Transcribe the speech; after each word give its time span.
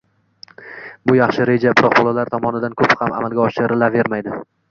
Bu 1.09 1.17
yaxshi 1.17 1.45
reja, 1.49 1.73
biroq 1.81 1.93
bolalar 1.99 2.33
tomonidan 2.37 2.77
ko‘p 2.81 2.97
ham 3.01 3.15
amalga 3.21 3.45
oshirilavermaydi. 3.51 4.35